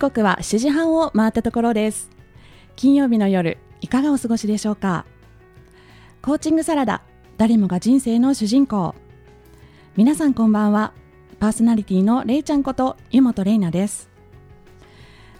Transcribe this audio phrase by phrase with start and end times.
[0.00, 2.10] 刻は7時半を回ったところです。
[2.74, 5.04] 金曜日の夜いかがお過ごしでしょうか？
[6.22, 7.02] コーチングサラダ
[7.36, 8.94] 誰もが人生の主人公。
[9.96, 10.94] 皆さんこんばんは。
[11.38, 14.08] パーソナリティのれいちゃんこと湯本玲奈です。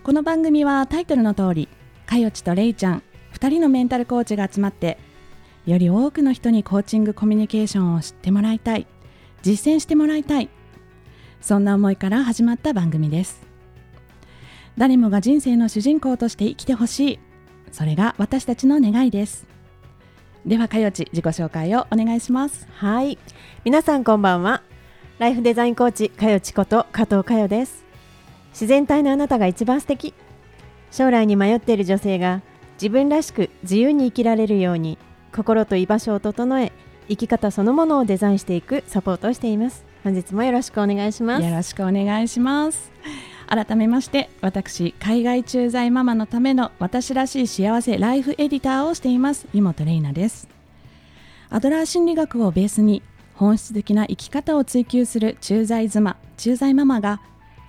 [0.02, 1.68] この番組はタイトルの通り
[2.06, 4.98] かよちとれいちゃん2人のメンタルコーチが集まって
[5.66, 8.86] より多くの人にコーチングコミュニケーションを知ってもらいたい
[9.42, 10.48] 実践してもらいたい
[11.40, 13.49] そんな思いから始まった番組です。
[14.76, 17.18] 誰もが人生の主人公として生きてほしい。
[17.72, 19.46] それが私たちの願いです。
[20.46, 22.66] ではかよち自己紹介をお願いします。
[22.72, 23.18] はい。
[23.64, 24.62] 皆さんこんばんは。
[25.18, 27.84] ライフデザインコーチかよちこと加藤かよです。
[28.52, 30.14] 自然体のあなたが一番素敵。
[30.90, 32.42] 将来に迷っている女性が
[32.74, 34.98] 自分らしく自由に生きられるように
[35.32, 36.72] 心と居場所を整え
[37.08, 39.84] 生き方そのものをデザインしていくサポートをしています。
[40.02, 41.44] 本日もよろしくお願いします。
[41.44, 42.90] よろしくお願いします
[43.50, 49.48] 改めまして私海外駐在ママのための私らしい幸せライフエディターをしています。
[49.52, 50.48] 湯本玲奈です。
[51.50, 53.02] アドラー心理学をベースに
[53.34, 57.20] 本質的な生き方を追求する駐在妻駐在ママが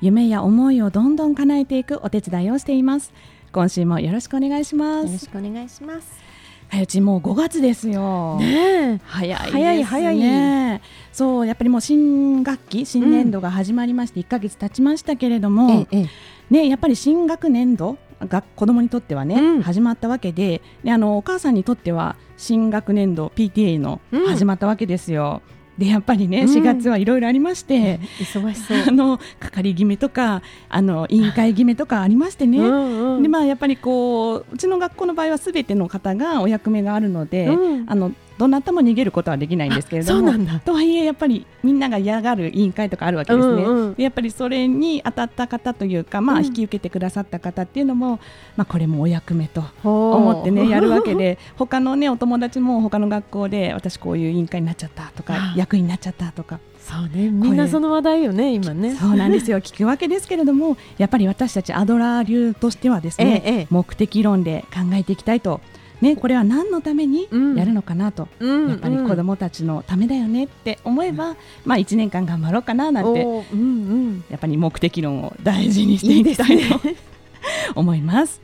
[0.01, 3.11] 夢や思いをどんどん叶えていくお手伝いをしています。
[3.51, 5.07] 今週もよろしくお願いします。
[5.07, 6.30] よろしくお願いします。
[6.79, 8.37] うちもう5月ですよ。
[8.39, 10.81] ね早い、ね、早い早い。
[11.11, 16.05] そうやっぱりもう新学期新年度が始まりまして1か月経ちましたけれども、ええ、
[16.49, 25.41] ねやっぱり新学年度が子供にとってはね、うん、始まったわけでであのお母さんにとっては新学年度 PTA の始まったわけですよ。
[25.55, 28.77] うんでやっぱりね、4月はいろいろありまして、忙しそう。
[28.87, 38.11] あの係決めとかあの委員会決めとかありましてね、うんうん、でまあ、やっぱりこううちの学校の場合はすべての方がお役目があるので、うん、あの
[38.41, 40.33] どなたも逃げることはできないんですけれども
[40.65, 48.19] とはいえやっぱりみんなが嫌がる委員会とかあるわけですね、うんうん、やっぱりそれに当たった方というか、まあ、引き受けてくださった方っていうのも、
[48.55, 56.59] まあ、これもお役目と思ってね やるわけで他のねお友達も他の学校で私こういう委員会になっちゃったとか役員になっちゃったとか。
[56.81, 58.95] そうね、みんなその話題よね、今ね。
[58.99, 65.61] そうなんですよ、聞くわけですけれども、やっぱり私たちアドラー流としてはですね、ええ、目的論で考えていきたいと
[66.01, 76.87] ね、これは何のためにやるのかなと、うん、やっぱり子どもたちのためだよねって思えば、うん、まあ、1年間頑張ろうかななんて、うんうん、やっぱり目的論を大事にしていきたいと。
[76.87, 76.95] いい
[77.75, 78.41] 思います。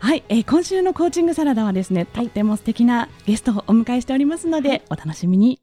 [0.00, 5.60] はい、えー、今週のコーチングサラダはですね、とっても素敵なゲストをお迎えしておりますので、はい、お楽しみに。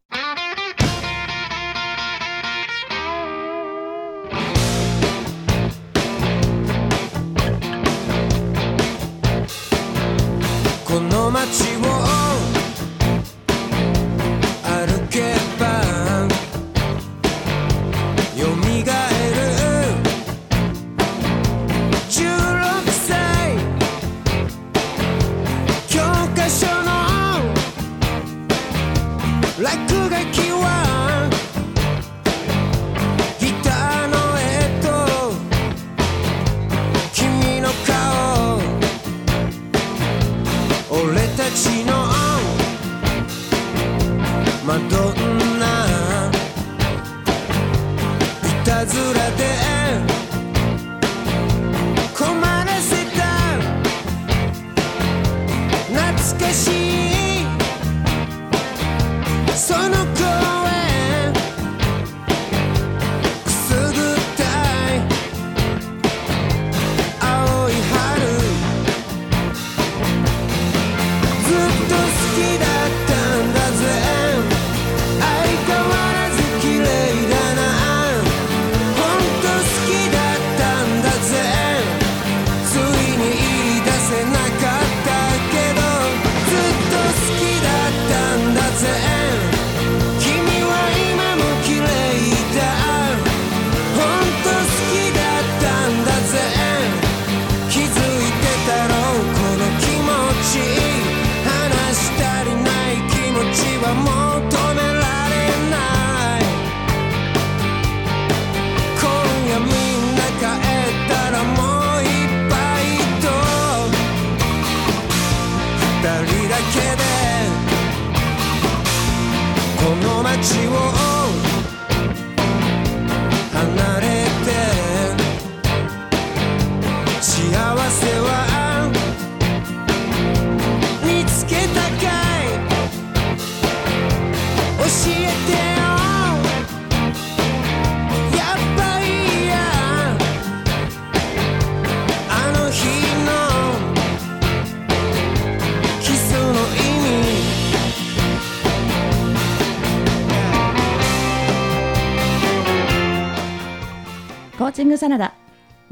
[44.76, 45.25] マド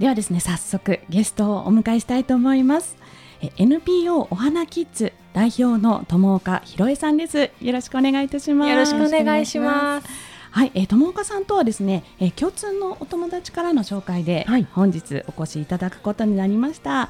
[0.03, 2.97] ではですね早速ゲストをお迎えしたいと思います。
[3.41, 7.51] え NPO お花キッズ代表の友岡ひろえさんです。
[7.61, 8.69] よろしくお願いいたします。
[8.69, 10.07] よろしくお願いします。
[10.51, 17.09] はい、えー、友岡さんとはですね、えー、共通のお友達からの紹介で、はい、本日お越しいただくことになりました。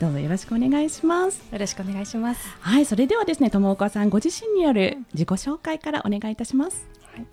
[0.00, 1.42] どうぞよろしくお願いします。
[1.52, 2.56] よろしくお願いします。
[2.60, 7.26] はいそれではですね友岡さんご自身による自己紹介からお願いいたします、はい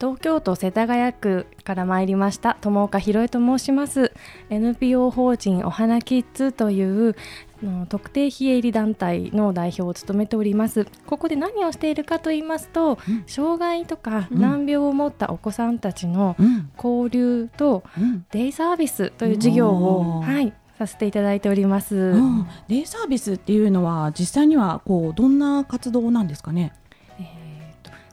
[0.00, 2.56] 東京都世田谷区から参りました。
[2.60, 4.12] 友岡ひろえと申します。
[4.48, 7.16] NPO 法人お花キッズという
[7.88, 10.86] 特定非営利団体の代表を務めております。
[11.06, 16.36] ここで何をしているかと言いますと、うん、障害とか難病を持ったお子さんたちの
[16.76, 17.82] 交流と
[18.30, 26.72] デイサービスという事業を、はい、させていただいております、うん、デイサービスっていうのは実際にはこうどんな活動なんですかね？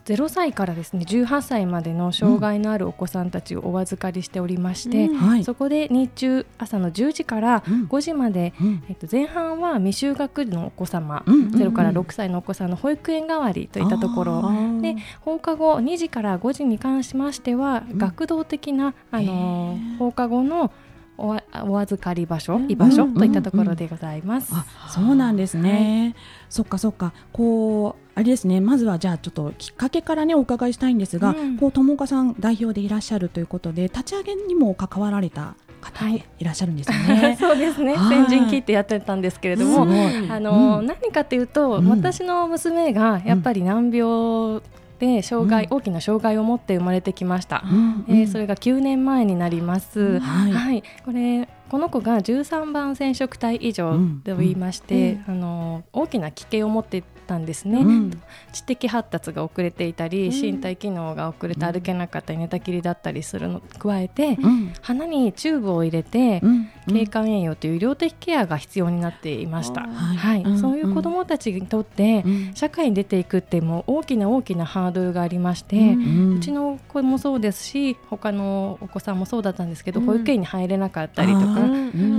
[0.06, 5.44] 0歳からですね18歳までの障害のあるお子さんたちをお預かりしておりまして、うん。
[5.44, 14.52] そこで日中朝の10時から5時まで、うん、えっと、前半は未就学のお子様、うん、0から6歳のお子さんの保育園代わりといったところ。
[14.82, 20.72] で放課後2時から5時に関しましては、学童的な、あの放課後の
[21.18, 24.52] おお預かり場所、居場所といったところでございます。
[24.54, 27.14] あそうなんですね、はい、そっかそっか。
[27.32, 28.62] こうあれですね。
[28.62, 36.24] まずはじゃあちょっときっかけからねお伺いしたいんですが、うん、こう友岡さん代表でいらっしゃるということで立ち上げにも関わられた方い。
[36.42, 37.22] らっしゃるんですよね。
[37.22, 37.96] はい、そうですね。
[37.96, 39.84] 先陣切ってやってたんですけれども、
[40.30, 44.62] あの、うん、何かというと、うん、私の娘がやっぱり難病
[45.06, 58.12] で障害、うん、大きな障害を持って生まれてきました、うんえー、それが9年前になります、はい、はい、これこの子が13番染色体以上と言いまして、あの大きな奇形を持ってったんですね、うん、
[58.54, 64.38] 知的発達が遅れていたり、身体機能が遅れて歩けなかったり寝たきりだったりするの加えて、
[64.82, 66.42] 鼻にチューブを入れて、
[66.88, 72.24] 経管栄養という医療的ケアが必要になっていました、はい、そういう子どもたちにとって、
[72.54, 81.46] 社会に出ていくってもう大きな大きなハードルがありまして、うちの子もそうですし他のお子さんもそうだったんですけど、保育園に入れなかったりとか、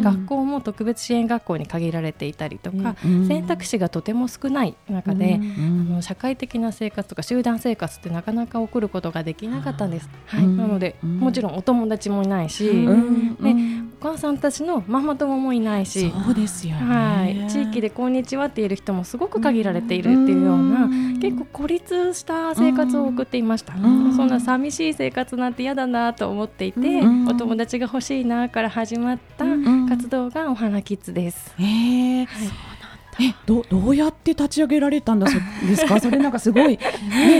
[0.02, 2.96] 学校も特別支援学校に限られていたりとか、
[3.28, 10.08] 選択肢がとても少ない中で、うん、あの社会的な生活とか集団生活ってなかなか送ることができなかったんです。
[10.26, 13.54] はい、なので、もちろんお友達もいないし、で
[14.00, 20.88] お母さんたちのママ友もいないしそうですよ、はい、地域で「こんにちは」って言える人もすごく限られているっていうような、
[21.20, 23.72] 結構孤立した生活を送っていました。
[23.74, 23.78] そ
[24.24, 29.44] んな寂しい生活なんて嫌だなと思っていて、お友達が欲しいなから始まった
[29.88, 31.54] 活動がお花キッズです。
[31.58, 32.75] えー、はい
[33.20, 35.98] えどどうやって立ち上げられたんだそうですか？
[36.00, 36.78] それなんかすごい、ね、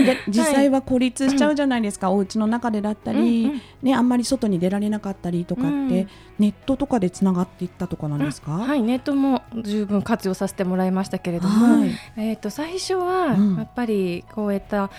[0.03, 5.89] で実際は孤立しちゃうじゃないですか、はい、お家の中でだったり、うんうん、ね、あんまり外に出られなかったりとかって、うん、
[6.39, 14.89] ネットとかでつながっていったとかなんですか、はいネットも十分活用させてもらいましたけれども、はい、えーと、最初はやっぱりこういった、うん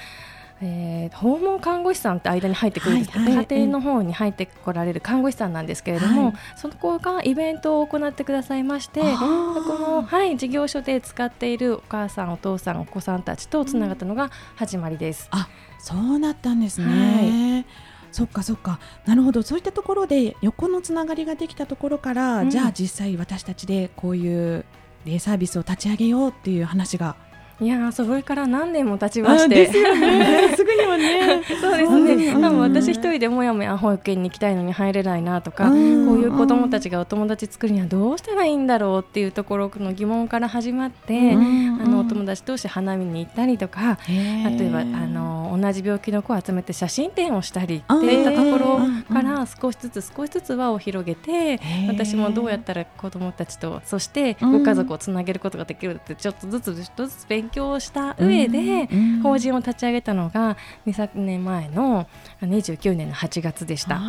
[0.60, 15.28] えー、訪問看護師さんって間に入ってくるんですけど、はいはい、家庭の方に入ってこられる看護師さんなんですけれども、はい、その子がイベントを行ってくださいましてこの、はい、事業所で使っているお母さんお父さんお子さんたちとつながったのが始まりです。
[15.32, 15.48] うん、あ
[15.78, 17.64] そうなったんですね、
[18.10, 18.80] そっかそっか。
[19.06, 19.42] なるほど。
[19.42, 24.64] そういったところで横のつながりができたところから、うん、じゃあ実際私たちでこういう
[25.04, 27.16] デイサービスを立ち上げようっていう話が
[27.60, 29.66] いやそれから何年も経ちまして。
[29.66, 30.54] ですよね。
[30.54, 31.42] すぐにはね。
[31.60, 32.32] そうですね。
[32.34, 58.88] 多分私一人でもやもや保育園に行きたいのに入れないなとかこういう子どもたちがお友達作るにはどうしたらいいんだろうっていうところの疑問から始まってあのお友達同士花見に行ったりとか例えばあの同じ病気の子を集めて写真展をしたりっていったところから少しずつ少しずつ輪を広げて私もどうやったら子どもたちとそしてご家族をつなげることができるってちょっとずつちょっとずつ勉勉強した上で
[59.22, 62.06] 法人を立ち上げたのが2、年前の
[62.42, 64.00] 29年の8月でした。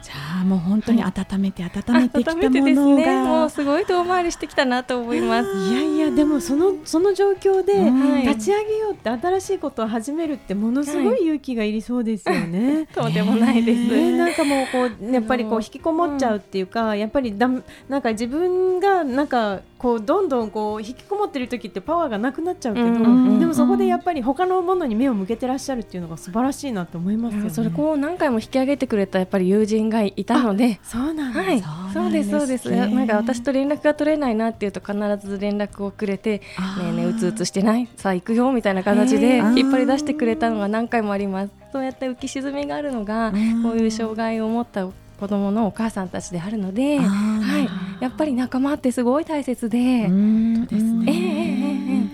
[0.00, 5.48] じゃあもう本当に温めて温めてきたものが、ね、もうすごい遠回りしてきたなと思います。
[5.72, 7.74] いやいやでもそのその状況で
[8.22, 12.86] 立ち上げようって新しいことを始めるってものすごい勇気がいりそうですよね。
[12.94, 13.80] とんでもないです。
[13.80, 17.50] えー、なんかもうこうやっぱりこう引きこもっちゃうっていうか、やっぱりだ
[17.88, 27.50] なんか自分がなんかこうどんどんこう引きこもってる時ってパワーがなくなっちゃうけど、でもそこでやっぱり他のものに目を向けてらっしゃるっていうのが素晴らしいなと思いますよね。
[27.50, 31.62] それこう何回も引き上げてくれたやっぱり友人がいたので、そうなんはい、
[31.94, 32.70] そうですそうです。
[32.70, 34.94] なんか私と連絡が取れないなっていうと必
[35.24, 36.44] ず連絡をくれて、ね
[36.80, 41.52] えねえうつうつしてない、さあ行くよみたいな形で引っ張り出してくれたのが何回もあります。
[41.70, 43.30] そうやって浮き沈みがあるのが、
[43.62, 47.58] こういう障害を持った子供のお母さんたちであるので、は
[48.00, 50.06] い、やっぱり仲間ってすごい大切で。
[50.06, 52.08] そうですね、えー、えー、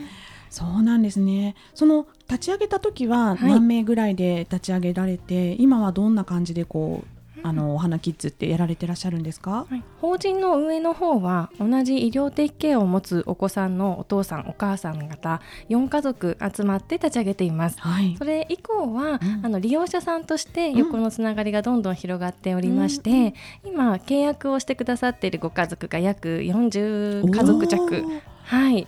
[0.50, 1.54] そうなんですね。
[1.74, 7.13] その立ち上げた時は何名ぐらいで立ち上げられて、はい、今はどんな感じでこう
[7.44, 23.34] あのお花キッズってやられてらっしゃるんですか、はい、法人の運営の方は同じ医療的ケアを持つお子さんのお父さんお母さん方4家族集まって立ち上げています、はい、それ以降は、うん、あの利用者さんとして横のつながりがどんどん広がっておりまして、
[23.64, 28.02] うん、今契約をしてくださっているご家族が約40家族弱。
[28.44, 28.86] はい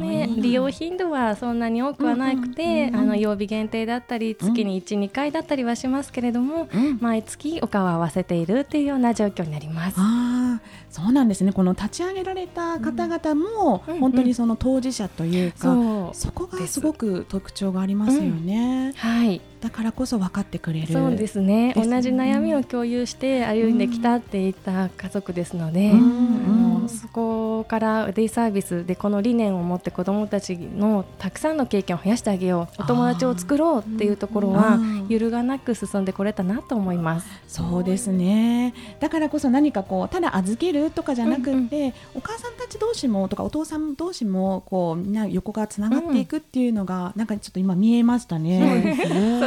[0.00, 9.96] ね、利用頻度はそんなに多くはなくて、あの曜日限定だったり月に1、うん、2回だったりはしますけれども、うん、毎月お顔を合わせているっていうような状況になります。
[9.98, 11.52] あそうなんですね。
[11.52, 16.10] この立ち上げられた方々も、本当にその当事者というか、う。
[16.10, 18.92] ん、そこがすごく特徴がありますよね。
[18.96, 20.86] はいだからこそ分かってくれる。
[20.92, 32.82] そうですね、ね、同じ悩みを共有して歩んできたっていった家族ですので、うん、そこからデイサービスでこの理念を持って子どもたちのたくさんの経験を増やしてあげよう。
[32.82, 37.28] お友達を作ろうっていうところは揺るがなく進んでこれたなと思います。
[37.48, 38.74] そうですね。
[39.00, 48.96] だからこそ何かこうただ預けるとかじゃなくて、うんうん、お母さんたち同士もとかお父さん同士もこうみんな横がつながっていくっていうのが、うん、なんかちょっと今見えましたね。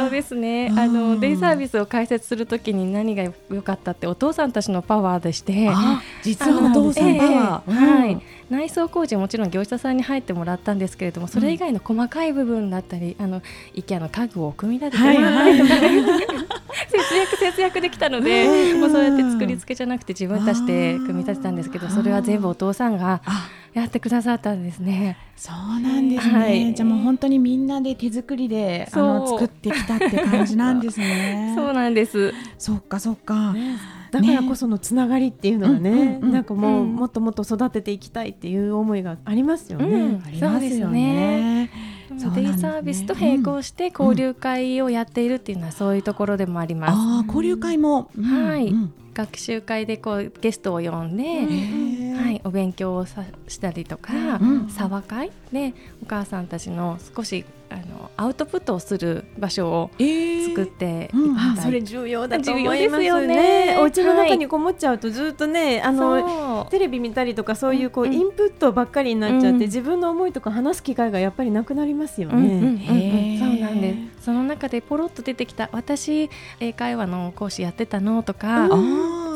[0.02, 0.72] そうですね。
[0.76, 5.70] あのデイサービスを開設するときに何が良かったってお父さんたちのパワーでして
[6.22, 8.22] 実はお父さんパワー、えー、はい。
[8.52, 13.40] 内装工事もちろん業者さんに入ってもらったんですけれどもそれ以外の細かい部分だったり、うん、あの
[13.74, 15.74] IKEA の家具を組み立ててもらったりとか、
[16.90, 23.22] 節約節約できたので、もうそうやって作り付けじゃなくて自分たちで組み立てたんですけどそれは全部お父さんが
[23.74, 25.16] やってくださったんですね。
[25.36, 31.54] そうなんですね、はい、じゃあもう本当にみんなで手作りであの作ってきたって感じなんですね。
[31.56, 32.32] そうなんです。
[32.58, 33.52] そっかそっか。
[33.52, 33.78] ね
[34.12, 40.20] だからこそのつながりっていうのがね、なんかもう、もっともっと育てていきたいっていう思いがありますよね。
[40.26, 41.70] ありますよね。
[42.34, 46.92] デイサービスと並行して交流会をやっているっていうのはそういうところでもあります。
[46.94, 48.74] あ交流会も、はい、
[49.14, 51.24] 学習会でこうゲストを呼んで、
[52.16, 63.76] はい、お勉強をさしたりとか、うん、沢会でお母さんたちの少しあのアウトプットをする場所を作っていた、それ重要だと思いますよね。
[63.78, 73.38] お家の中にこもっちゃうとずっとね、あのテレビ見たりとかそういうこう、インプットばっかりになっちゃって、自分の思いとか話す機会がやっぱりなくなりますよね。
[73.38, 74.11] そうなんです。
[74.22, 78.68] その中でポロッと出てきた私英会話の講師やってたのとか。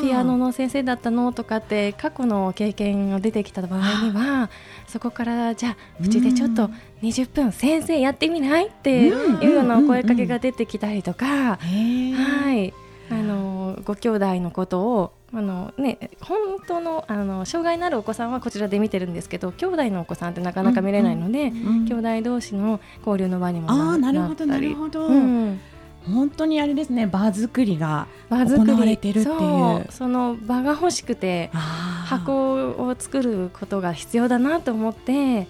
[0.00, 4.50] ピアノの先生だったのとかって過去の経験が出てきた場合には
[4.87, 6.71] そこからじゃあうちでちょっと
[7.02, 12.75] 20分先生やってみないっていうようなお声かけが出てきたりとか、はい。
[13.09, 24.47] あのご兄弟のことをあのね、本当のあの障害のあるお子さんはこちらで見てるんですけど兄弟のお子さんってなかなか見れないので、うんうん、兄弟同士の交流の場にもなったり。
[24.47, 25.61] なるほど、うん。
[26.07, 27.07] 本当にあれですね。
[27.07, 29.87] 場作りが行われてるっていう。
[29.90, 35.49] その場が欲しくて箱を作ることが必要だなと思って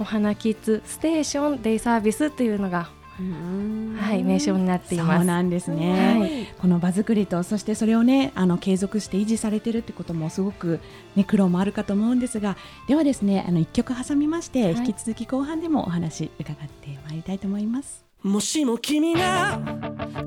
[0.00, 2.88] お花キッズステーションデイサービスっていうのが
[3.20, 5.16] はい、名称になっています。
[5.18, 6.18] そうなんですね。
[6.18, 10.80] はい、この場作りと、そしてそれをね、あの継続して維持されてるってこともすごく
[11.16, 12.56] ね苦労もあるかと思うんですが、
[12.86, 18.04] ではですね、あの一曲挟みまして、はい、引き続き後半でもお話伺ってまいりたいと思います。
[18.22, 19.60] もしも君が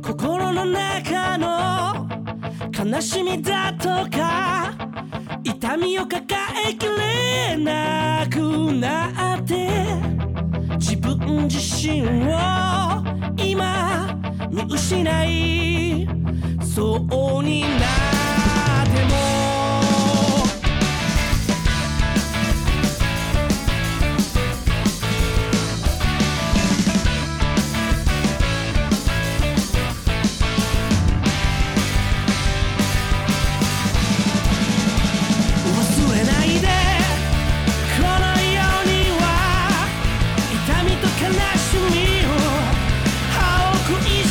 [0.02, 2.08] 心の中の
[2.74, 4.74] 悲しみだとか
[5.44, 6.24] 痛みを抱
[6.70, 8.40] えきれなく
[8.74, 10.31] なって
[10.82, 12.40] 自分自身を
[13.38, 14.20] 今
[14.50, 16.08] 見失い
[16.60, 19.61] そうになっても。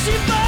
[0.00, 0.39] 負け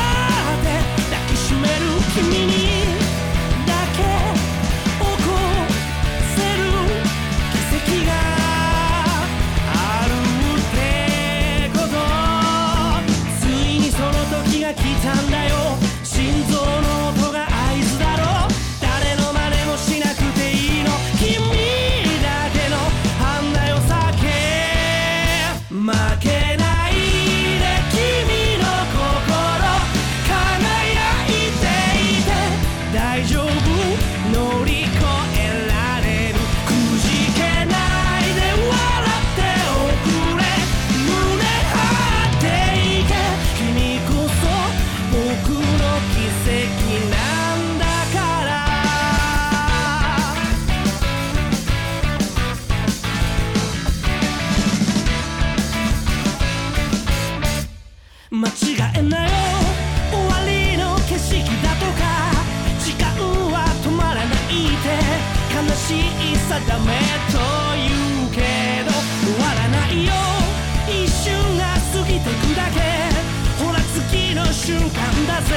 [74.93, 75.55] 間だぜ。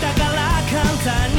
[0.00, 0.38] だから
[0.70, 1.31] 簡単に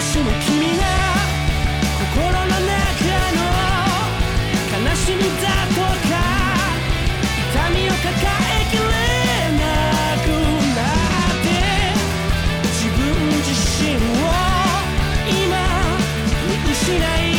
[0.00, 0.82] もしも君が
[2.14, 2.64] 心の中
[3.36, 3.44] の
[4.88, 6.16] 悲しみだとか
[7.52, 8.08] 痛みを抱
[8.48, 8.80] えきれ
[9.58, 9.62] な
[10.24, 10.26] く
[10.74, 11.46] なって
[12.64, 12.98] 自分
[13.44, 13.52] 自
[13.84, 14.00] 身を
[15.28, 15.60] 今
[16.48, 16.80] 見失
[17.26, 17.29] い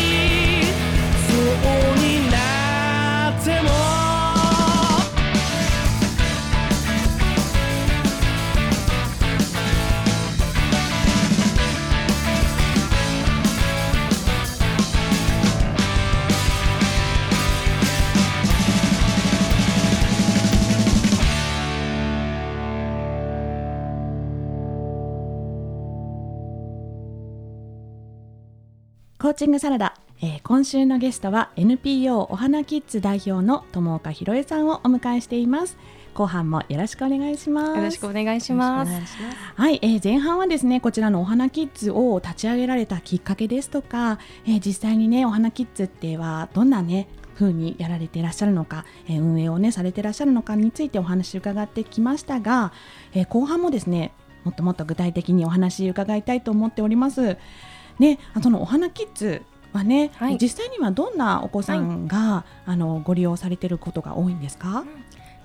[29.31, 35.77] ーチングサラダ、えー今週のゲストは NPO お花キッズ代表の友岡ひろえさんをお迎えしています
[36.13, 38.91] 後半もよろしくお願いしますよろしくお願いします。
[39.55, 52.73] はい、えー前半はですねこちらのお花キッズを立ち上げられたきっかけですとか、えー実際にねお花キッズってはどんなね風にやられていらっしゃるのか、えー運営をねされていらっしゃるのかについてお話伺ってきましたが、
[53.13, 54.11] えー後半もですね
[54.43, 57.37] もっともっと具体的にお話伺いたいと思っております。
[58.01, 60.37] ね、あそのお花キッズはね、はい。
[60.41, 64.83] 実際にはどんなお子さんが、あのご利用されていることが多いんですか？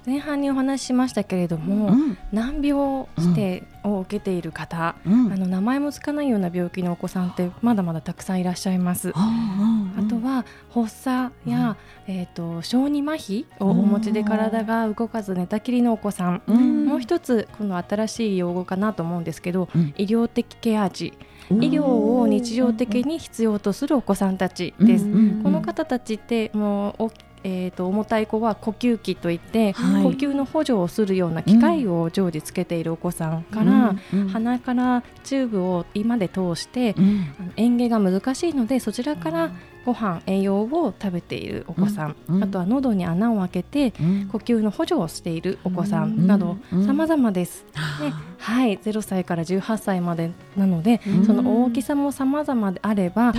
[0.06, 2.16] 前半にお話ししましたけれども、うん。
[2.32, 5.32] 難病指定を受けている方、うん。
[5.32, 9.12] あの名前もつかないような病気のお子さんってまだまだたくさんいらっしゃいます。
[9.14, 16.86] あとは発作や、えー、と小児麻痺をお持ちで体が動かず寝たきりのお子さん、うん。
[16.86, 19.92] もう一つこの新しい用語かなと思うんですけど、うん。
[19.98, 21.12] 医療的ケア児。
[21.20, 25.04] うん医療を日常的に必要とするお子さんたちです。
[25.42, 27.10] この方たちってもうお
[27.48, 30.02] えー、と重たい子は呼吸器といって、はい。
[30.02, 34.28] 呼吸の補助をするような機械を常時つけているお子さんから、うんうん。
[34.28, 37.34] 鼻からチューブを胃まで通して、うん。
[37.38, 39.52] あの嚥下が難しいのでそちらから
[39.86, 42.44] ご飯栄養を食べているお子さん、うんうん。
[42.44, 44.28] あとは喉に穴を開けてうん。
[44.30, 46.24] 呼吸の補助をしているお子さうん。
[46.24, 46.86] んなどうん。
[46.86, 47.64] 様々です。
[47.72, 48.20] であ。
[48.38, 51.24] はい、0歳から18歳までなので、うん。
[51.24, 53.32] その大きさも様々であれば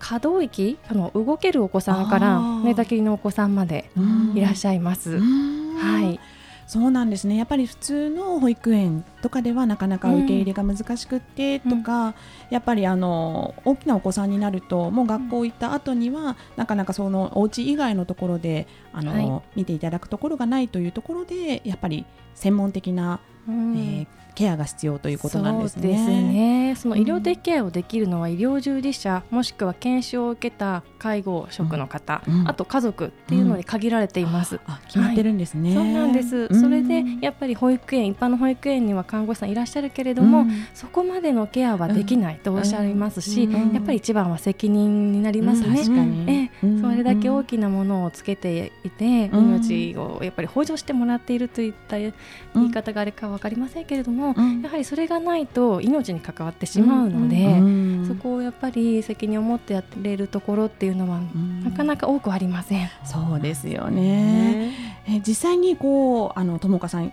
[0.00, 3.90] 可動域あの動けるお子さんから寝たきりのお子さんまで
[4.34, 5.12] いらっしゃいます。
[5.12, 5.76] うん。
[5.76, 6.20] はい、
[6.66, 7.36] そうなんですね。
[7.36, 12.14] やっぱり普通の保育園とかではなかなか受け入れが難しくってとか、
[12.50, 19.42] やっぱりあの大きなお子さんになるともう学校行った後にはなかなかそのお家以外のところであの、はい。
[19.54, 24.06] 見ていただくところがないというところでやっぱり専門的なうん、えー
[24.36, 25.82] ケアが必要ということなんですね。
[25.82, 26.74] そうですね。
[26.76, 34.56] その医療的ケアをできるのは医療従事者、もしくは研修を受けた介護職の方、うん、あと家族っていうのに限られています。
[34.56, 35.74] うん、あ決まってるんですね。
[35.74, 36.60] はい、そうなんです。
[36.60, 46.50] それでやっぱり保育園一般の保育園には看護師さんいらっしゃるけれども、そこまでのケアはできないとおっしゃいますし、やっぱり一番は責任になりますね。
[46.62, 52.12] えそれだけ大きなものをつけていて、命をやっぱり補助してもらっているといった言
[52.54, 61.20] い方があれか分かりませんけれども、やはりそれがないと命に関わってしまうので、そこをやっぱり責任を持ってやれるところっていうのは、
[61.64, 62.88] なかなか多くありません。
[63.04, 64.72] そうですよね。
[65.08, 67.12] え実際にこうあの友香さん、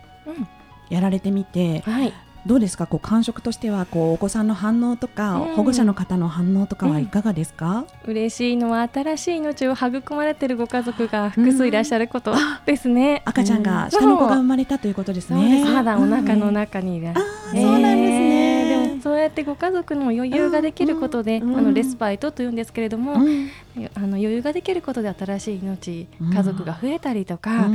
[0.90, 2.14] やられてみて、はい、
[2.46, 2.88] どうですか？
[2.88, 12.34] こう感触としてはこうお子さんの反応とか、うん、保護者の方の反応とかはいかがですか、うん、嬉しいのは新しい命を育まれているご家族が複数いらっしゃること
[12.66, 15.64] ですね、うん、赤ちゃんが下の子が生まれたということですね。
[15.64, 27.68] まだお腹の中にいる、えー、そうなんですね、でもそうやってご家族の余裕ができることで、あのレスパイトというんですけれども、あの余裕ができることで新しい命、家族が増えたりとか、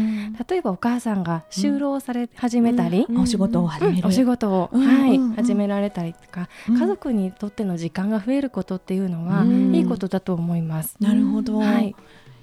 [0.49, 10.97] 例えばお母さんが就労され始めたり、お仕事を始める、お仕事を、はい、始められたりとか、家族にとっての時間が増えることっていうのは、いいことだと思います。
[10.99, 11.95] なるほど、はい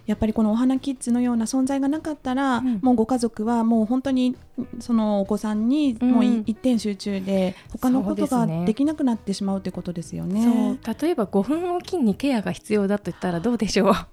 [0.06, 4.36] やっぱりこのお花キッズのような存在がなかったら、うん、もうご家族はもう本当に
[4.80, 10.80] そのお子さんにもう一点集中で、他のことができなくなってしまうということですよね。
[11.02, 13.94] 例えば5分おきにケアが必要だと言ったらどうでしょう？
[13.94, 14.08] 大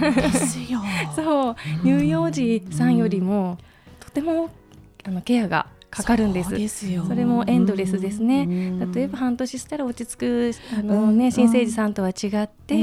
[0.00, 0.80] 変ですよ。
[1.14, 3.58] そう乳幼児さんよりも、
[4.00, 4.50] とても
[5.04, 6.50] あのケアがかかるんです。
[7.06, 8.46] それもエンドレスですね、
[8.94, 12.82] 例えば半年したら落ち着くあの、ね、新生児さんとは違って、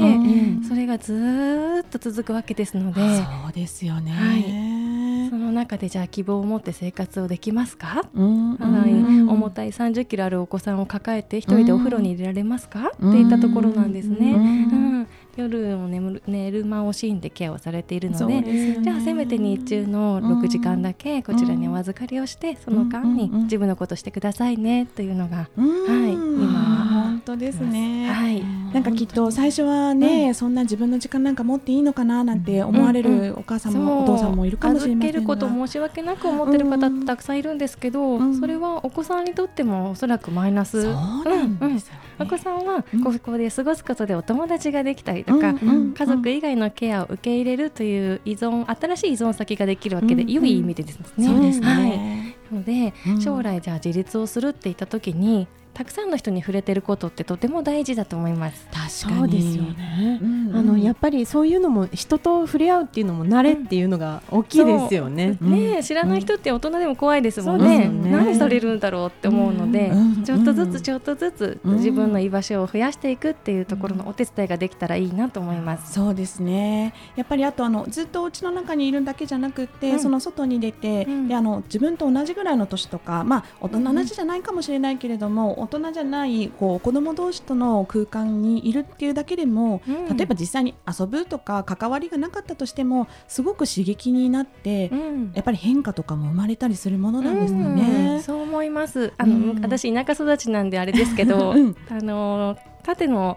[0.68, 3.00] それがずっと続くわけですので。
[3.00, 14.32] そうですよね、はい、その中でじゃあ希望を持って生活をできますか、重たい30キロあるお子さんを抱えて一人でお風呂に入れられますか、っていったところなんですね。
[14.32, 15.06] うん
[15.36, 35.18] 夜も眠る寝る間を惜しんでケアをされているので、ね、じゃあせめて日中の6時間だけこちらにお預かりをして、その間に自分のことしてくださいねというのが、はい、今本当ですね、はい、なんかきっと最初はね、そんな自分の時間なんか持っていいのかななんて思われるお母さんも、お父さんもいるかもしれませんが。
[35.18, 40.82] 預けること申し訳なく思ってる方ってたくさんいるんですけど、それはお子さんにとってもおそらくマイナス。
[40.82, 40.92] そう
[41.24, 41.94] なんですよ。
[41.94, 51.26] ねお子さんはここで過ごすことでお友達ができたりとか、家族以外のケアを受け入れるという依存新しい依存先ができるわけで、良い意味でですね。
[51.26, 58.66] そうですね、はい、ので、将来じゃあ自立をするって言った時にたくさんの人に触れてることってとても大事だと思います。
[58.72, 60.18] 確かにですよね。
[60.22, 65.36] うんうん、あのやっぱりそういうのも人と触れ合うっていうのも慣れっていうのが大きいですよね。
[65.38, 67.90] うん、ね知らない人って大人でも怖いですもんね。
[67.90, 69.92] ね何されるんだろうって思うので、
[70.24, 75.92] ちょっとずつちょっとずつ自分の居場所を増やしていくっていうところのお手伝いができたらいいなと思います。
[75.92, 76.94] そうですね。
[77.16, 98.14] やっぱりあとあのずっとお家の中にいるだけじゃなくて、その外に出て、であの自分と同じぐらいの年とか、まあ大人同じじゃないかもしれないけれども、大人じゃないこう子供同士との空間にいるっていうだけでも、うん、例えば実際に遊ぶとか関わりがなかったとしてもすごく刺激になって、うん、やっぱり変化とかも生まれたりするものなんですよね。
[98.16, 99.12] うん、そう思います。
[99.18, 103.36] あの、私田舎育ちなんであれですけど、あの縦の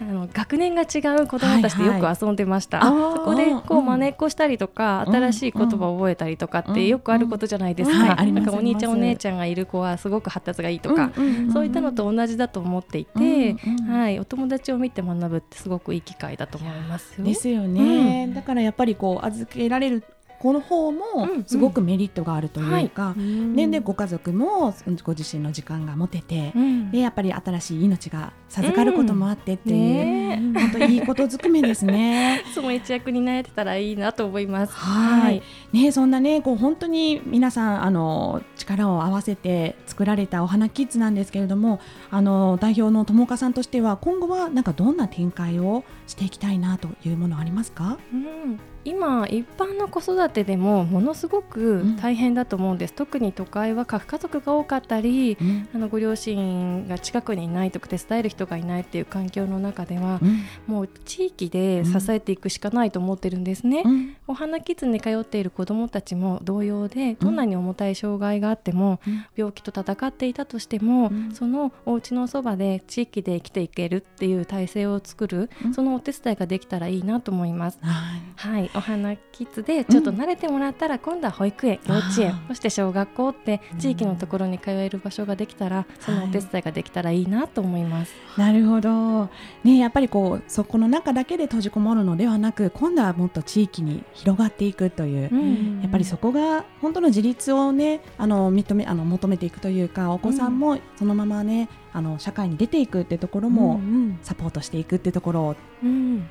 [0.00, 11.12] あの学年が違う子どもたちでよく遊んでました、はいはい、そこでこう真似っこしたりとか、うん、新しい言葉を覚えたりとかってよくあることじゃないですか、なんかお兄ちゃんお姉ちゃんがいる子はすごく発達がいいとか、
[11.52, 13.56] そういったのと同じだと思っていて、
[13.88, 17.24] はい、お友達を見て学ぶってすごくいい機会だと思いますよ。
[17.24, 20.04] ですよね、だからやっぱりこう預けられる
[20.40, 21.02] この方も
[21.46, 23.58] すごくメリットがあるというか、うん。
[23.58, 32.42] うんご家族もご自身の時間が持てて、うん、でやっぱり新しい命が授かることもあってっていう、本当いいことずくめですね。
[32.52, 34.72] その一役になれてたらいいなと思います。
[34.74, 47.98] はい、ねそんなねこう本当に皆さんあの力を合わせて作られたお花キッズなんですけれども、あの代表の友岡さんとしては今後はなんかどんな展開をしていきたいなというものありますか？
[48.12, 60.44] うん、今一般の子育てでもものすごく大変だと思うんです、うん、特に都会は核家族が多かったり、うん、あのご両親が近くにいないとか手伝える人人がいないっていう環境の中では、うん。
[60.66, 63.82] もう地域で支えていくしかないと思ってるんですね。
[63.84, 64.16] うん。
[64.26, 69.24] お花キッズに通っている子どもたちも同様でどんなに重たい障害があっても、うん。
[69.36, 71.32] 病気と戦っていたとしても、うん。
[71.34, 75.74] そのお家のそばで地域で生きていけるっていう体制を作る、うん。
[75.74, 77.78] そのお手伝いができたらいいなと思います。
[77.82, 78.30] はい。
[78.40, 88.14] はい、お花キッズでちょっと慣れてもらったら、今度は保育園、幼稚園そして小学校って地域のところに通える場所ができたら、そのお手伝いができたらいいなと思います。
[88.36, 89.28] なるほど、
[89.64, 95.80] ね、やっぱりこうそこの中だけで閉じこもるのではなく今度はもっと地域に広がっていくという、うん。
[95.80, 106.28] やっぱりそこが本当の自立をねあの認めあの求めていくというかお子さんもそのままね、あの社会に出ていくってところもうんサポートしていくってところを、うん。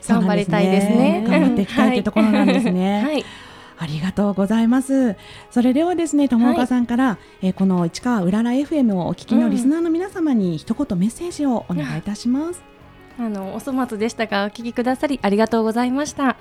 [0.00, 1.24] そうなん頑張りたいですね。
[1.26, 3.02] 頑張っていきたいってところなんですね。
[3.06, 3.24] はい、
[3.78, 5.16] ありがとうございます。
[5.50, 12.62] それではですね、友岡さんから、えーこの市川うらら FM をお聞きのリスナーの皆様に一言メッセージをお願いいたします。
[13.18, 16.36] あのお粗末でしたがお聞きくださりありがとうございました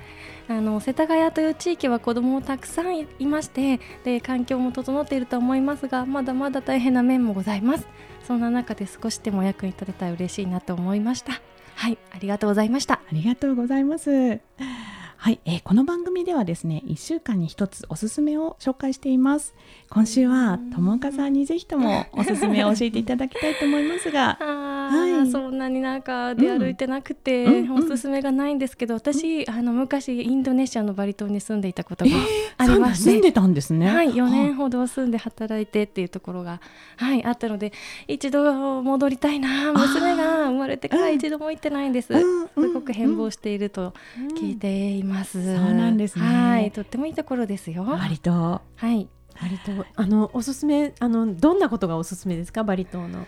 [0.48, 7.88] あの世田谷という地域は子どももたくさんいいましてで環境も整っていると思いますがまだまだ大変な面もございます
[8.26, 11.41] そんな中で少しでもお役に立てたら嬉しいなと思いました
[11.76, 14.39] はいありがとうございましたありがとうございます。
[15.24, 19.54] はい、えーこの番組ではですね、1週間に一つおすすめを紹介しています。
[19.92, 25.12] 今週は友岡さんにぜひともおすすめを教えていただきたいと思いますが、 あはい。
[25.12, 27.54] ーそんなになんか出歩いてなくて、うん。
[27.54, 32.17] うんおすすめがないんですけど私、あの昔インドネシアのバリ島に住んでいたことがえー
[32.58, 33.88] ありまして、住んでたんですね。
[33.89, 36.60] はい、4年ほど住んで働いてっていうところが、
[36.98, 37.72] はい、あったので
[38.08, 43.94] 一度戻りたいな娘が生まれてから一度も行ってないんです、うんうんすごく変貌していると
[44.39, 46.26] 聞いています、そうなんですね。
[46.26, 47.84] はい、とってもいいところですよ。
[47.84, 48.62] 割とは
[48.94, 49.08] い。
[49.41, 52.63] 割とあのおすすめあのどんなことがおすすめですか？
[52.63, 53.26] バリ島の。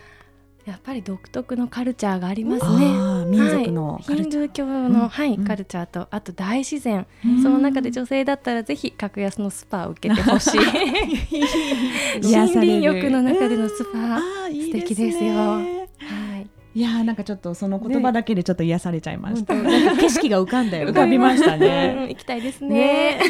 [0.64, 4.40] やっぱり独特のカルチャーがありますあねー民族のカはい、ルチャー。
[4.40, 4.92] ヒンドゥー教うん。
[4.94, 5.44] の、はいうん。
[5.44, 7.42] カルチャーとあと大自然、うん。
[7.42, 10.60] その中で女性だったらぜひ格安のスパを受けてほしい。
[12.26, 12.80] 癒される。
[12.80, 15.58] 森林浴の中でのスパ、あーいい素敵ですよ。
[15.58, 16.46] ねはい。
[16.76, 19.54] いやーなんかちょっとその言葉だけでちょっと癒されちゃいました。
[19.54, 22.06] 本当なんか景色が浮かんだよ浮かびました うんね。
[22.08, 23.20] 行きたいですね。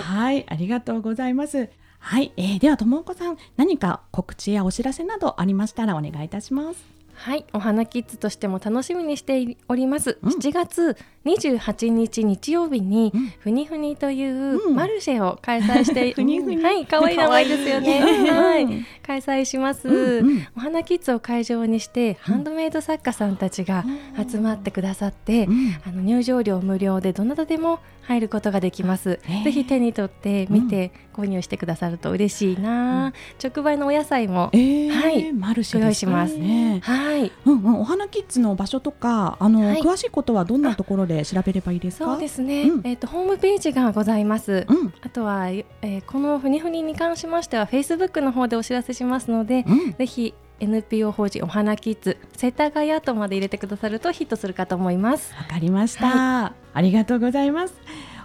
[0.00, 1.68] はい、ありがとうございます。
[2.06, 6.96] はい、えー、ではともこさん何か告知やお知らせなどありましたらお願いいたします。
[7.14, 10.18] はい、お花キッズとしても楽しみにしております。
[10.22, 10.32] うん。
[10.34, 13.26] 7月28日日曜日に、うん。
[13.40, 14.76] ふにふにといううん。
[14.76, 16.62] マルシェを開催して、ふにふに。
[16.62, 18.00] はい、可愛い名前ですよね。
[18.30, 19.88] はい、開催します。
[19.88, 20.46] うんうん。
[20.56, 23.84] お花キッズを会場にして、ハンドメイド作家さんたちが
[24.30, 25.74] 集まってくださって、うん。
[25.84, 29.18] あの入場料無料でどなたでも入ることができます。
[29.24, 36.80] へーぜひ手に取って見て購入してくださると嬉しいな、直売のお野菜もえー、はいマルシェご用意しますね。
[36.84, 37.32] はい。
[37.44, 42.04] うんうん、お花キッズの場所とかあの、はい詳しいことはどんなところで調べればいいですか？
[42.06, 42.62] そうですね。
[42.62, 44.66] うんえっ、とホームページがございます。
[44.68, 49.92] うんあとは、えーこのふにふにに関しましては Facebook の方でお知らせしますので、うん。
[49.92, 55.34] ぜひ NPO 法人お花キッズ世田谷とまで入れてくださるとヒットするかと思います。
[55.34, 57.74] わかりました、ありがとうございます。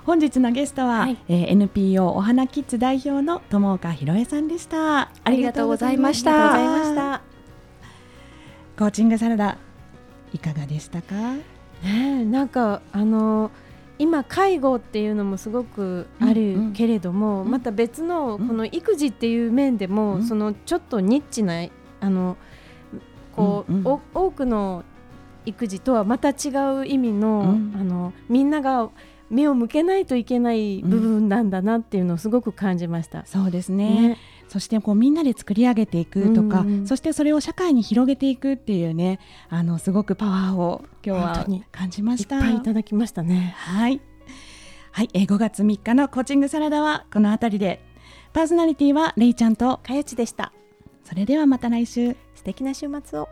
[0.06, 1.18] 本日のゲストは、はい。
[1.28, 5.02] えー NPO お花キッズ代表の友岡ひろえさんでした。
[5.02, 6.54] ありがとうございました。
[6.54, 7.22] ありがとうございました。
[8.80, 9.58] コーチングサラダ
[10.34, 11.14] いかがでしたか？
[11.14, 11.42] ね
[11.84, 13.52] えなんかあの
[14.00, 17.52] 今介護っていうのもすごくあるけれども、うん。
[17.52, 18.48] また別のうん。
[18.48, 20.24] この育児っていう面でも、うん。
[20.24, 21.62] そのちょっとニッチな
[22.02, 22.38] あの
[23.36, 24.84] こう、うんうんお多くの
[25.44, 28.92] 育児とはまた違う意味の,、うんあのみんなが
[29.32, 33.26] 目を向けないといけない部分なんだなっていうのをすごく感じました。
[33.26, 34.18] そうですね
[34.50, 43.56] そしてこうみんなで作り上げていくとか、うんうんそしてそれを社会に広げていくっていうねあのすごくパワーを今日は本当に感じまいっしたぱいいただきましたね。
[43.58, 44.02] はい。
[44.92, 47.82] はい、えー5月3日のコーチングサラダはこの辺りで。
[48.34, 50.54] パーソナリティはレイちゃんと、かよちでした。
[51.12, 52.16] それではまた来週。
[52.36, 53.28] 素敵な週末を。